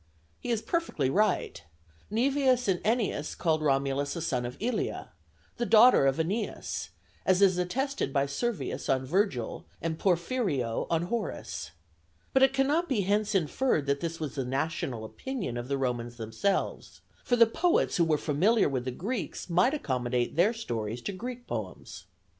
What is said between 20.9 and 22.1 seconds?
to Greek poems.